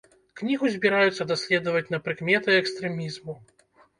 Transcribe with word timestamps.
Кнігу 0.39 0.69
збіраюцца 0.75 1.27
даследаваць 1.33 1.85
на 1.95 1.99
прыкметы 2.07 2.57
экстрэмізму. 2.61 3.37